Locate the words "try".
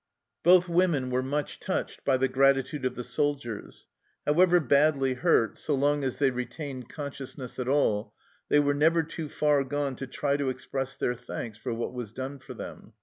10.07-10.37